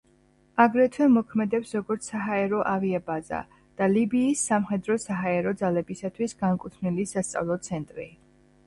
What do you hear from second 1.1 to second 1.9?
მოქმედებს